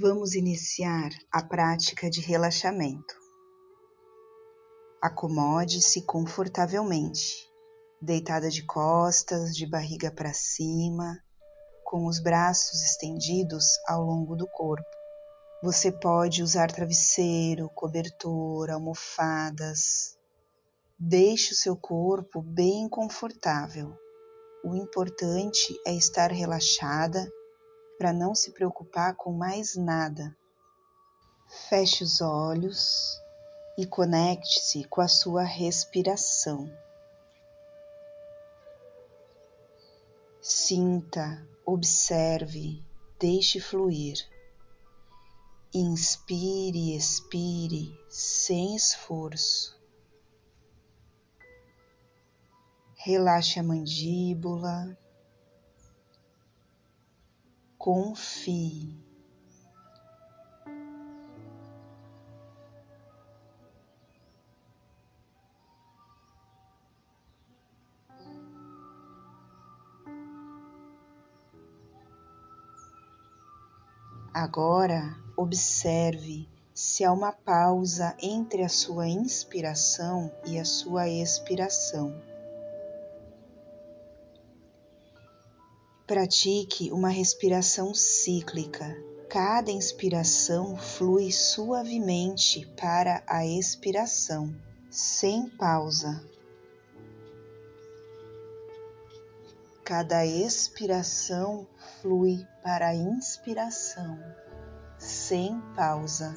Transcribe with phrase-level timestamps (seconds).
[0.00, 3.16] Vamos iniciar a prática de relaxamento.
[5.02, 7.50] Acomode-se confortavelmente,
[8.00, 11.18] deitada de costas, de barriga para cima,
[11.84, 14.86] com os braços estendidos ao longo do corpo.
[15.64, 20.16] Você pode usar travesseiro, cobertor, almofadas.
[20.96, 23.92] Deixe o seu corpo bem confortável.
[24.64, 27.28] O importante é estar relaxada
[27.98, 30.34] para não se preocupar com mais nada.
[31.68, 33.20] Feche os olhos
[33.76, 36.70] e conecte-se com a sua respiração.
[40.40, 42.82] Sinta, observe,
[43.18, 44.16] deixe fluir.
[45.74, 49.78] Inspire e expire sem esforço.
[52.94, 54.96] Relaxe a mandíbula,
[57.78, 59.08] confie.
[74.34, 82.27] Agora observe se há uma pausa entre a sua inspiração e a sua expiração.
[86.08, 88.96] Pratique uma respiração cíclica.
[89.28, 94.56] Cada inspiração flui suavemente para a expiração,
[94.90, 96.26] sem pausa.
[99.84, 101.66] Cada expiração
[102.00, 104.18] flui para a inspiração,
[104.98, 106.34] sem pausa.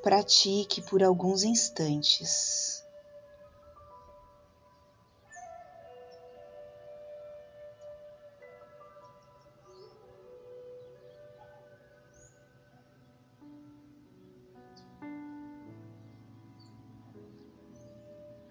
[0.00, 2.79] Pratique por alguns instantes.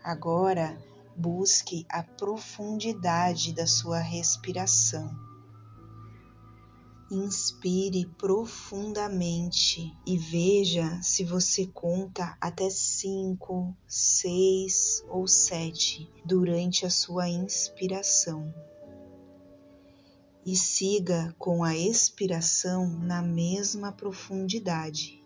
[0.03, 0.81] Agora
[1.13, 5.13] busque a profundidade da sua respiração.
[7.11, 17.27] Inspire profundamente e veja se você conta até cinco, seis ou sete durante a sua
[17.27, 18.53] inspiração.
[20.45, 25.21] E siga com a expiração na mesma profundidade.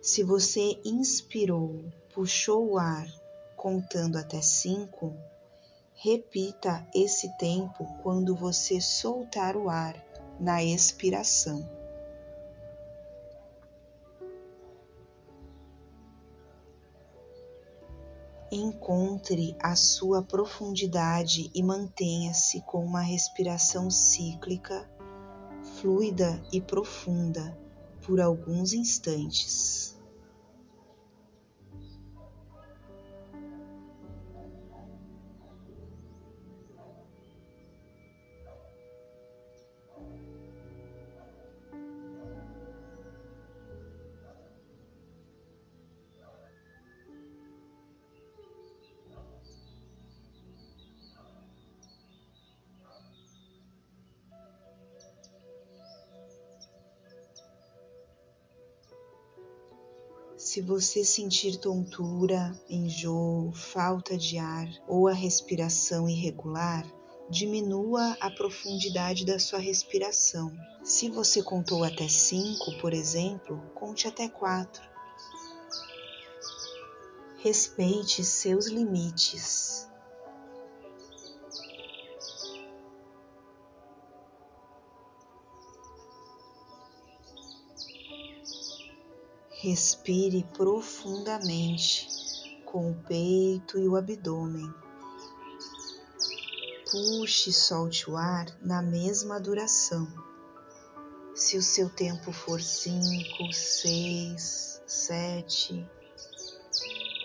[0.00, 1.84] Se você inspirou
[2.16, 3.06] puxou o ar
[3.54, 5.14] contando até cinco,
[5.92, 10.02] repita esse tempo quando você soltar o ar
[10.40, 11.68] na expiração.
[18.50, 24.88] Encontre a sua profundidade e mantenha-se com uma respiração cíclica,
[25.78, 27.54] fluida e profunda
[28.00, 29.95] por alguns instantes.
[60.56, 66.82] Se você sentir tontura, enjoo, falta de ar ou a respiração irregular,
[67.28, 70.50] diminua a profundidade da sua respiração.
[70.82, 74.82] Se você contou até cinco, por exemplo, conte até quatro.
[77.36, 79.85] Respeite seus limites.
[89.66, 92.08] Respire profundamente
[92.64, 94.72] com o peito e o abdômen.
[96.88, 100.06] Puxe e solte o ar na mesma duração.
[101.34, 105.84] Se o seu tempo for cinco, seis, sete,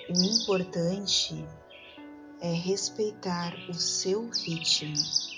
[0.10, 1.48] o importante
[2.42, 5.31] é respeitar o seu ritmo.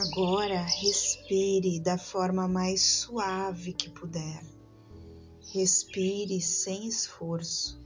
[0.00, 4.42] Agora respire da forma mais suave que puder.
[5.52, 7.78] Respire sem esforço,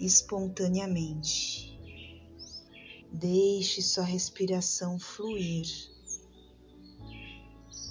[0.00, 1.78] espontaneamente.
[3.12, 5.66] Deixe sua respiração fluir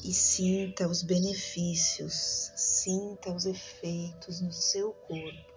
[0.03, 5.53] e sinta os benefícios, sinta os efeitos no seu corpo,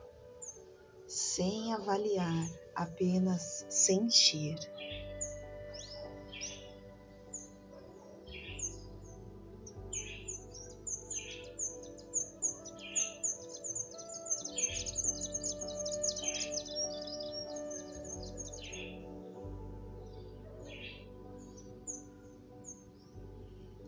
[1.08, 4.58] sem avaliar, apenas sentir.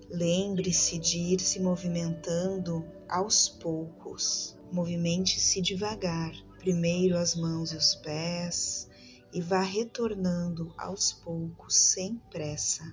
[0.08, 4.56] Lembre-se de ir se movimentando aos poucos.
[4.70, 8.88] Movimente-se devagar, primeiro as mãos e os pés,
[9.32, 12.84] e vá retornando aos poucos, sem pressa.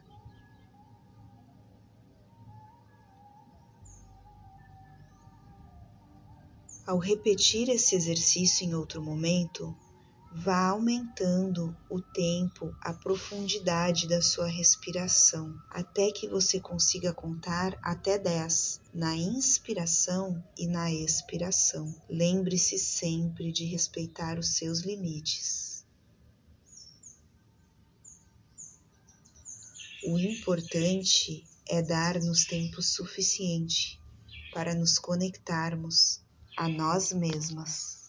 [6.86, 9.75] Ao repetir esse exercício em outro momento,
[10.35, 18.18] vá aumentando o tempo, a profundidade da sua respiração, até que você consiga contar até
[18.18, 21.94] 10 na inspiração e na expiração.
[22.09, 25.85] Lembre-se sempre de respeitar os seus limites.
[30.06, 34.01] O importante é dar-nos tempo suficiente
[34.51, 36.21] para nos conectarmos
[36.57, 38.03] a nós mesmas.